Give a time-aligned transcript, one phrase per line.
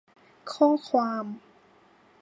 [0.51, 1.25] ข้อความ